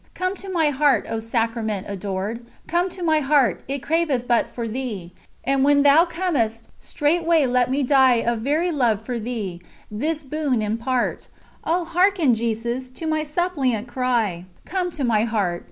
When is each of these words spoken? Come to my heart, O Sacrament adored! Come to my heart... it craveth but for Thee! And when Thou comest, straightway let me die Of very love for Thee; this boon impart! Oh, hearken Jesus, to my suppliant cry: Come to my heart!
Come 0.15 0.33
to 0.37 0.49
my 0.49 0.71
heart, 0.71 1.05
O 1.07 1.19
Sacrament 1.19 1.85
adored! 1.87 2.43
Come 2.65 2.89
to 2.89 3.03
my 3.03 3.19
heart... 3.19 3.61
it 3.67 3.83
craveth 3.83 4.27
but 4.27 4.49
for 4.49 4.67
Thee! 4.67 5.13
And 5.43 5.63
when 5.63 5.83
Thou 5.83 6.05
comest, 6.05 6.69
straightway 6.79 7.45
let 7.45 7.69
me 7.69 7.83
die 7.83 8.15
Of 8.15 8.39
very 8.39 8.71
love 8.71 9.05
for 9.05 9.19
Thee; 9.19 9.61
this 9.91 10.23
boon 10.23 10.59
impart! 10.63 11.27
Oh, 11.63 11.85
hearken 11.85 12.33
Jesus, 12.33 12.89
to 12.89 13.05
my 13.05 13.21
suppliant 13.21 13.87
cry: 13.87 14.45
Come 14.65 14.89
to 14.89 15.03
my 15.03 15.25
heart! 15.25 15.59